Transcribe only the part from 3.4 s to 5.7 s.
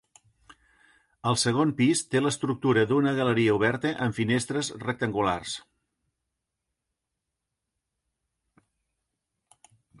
oberta amb finestres rectangulars.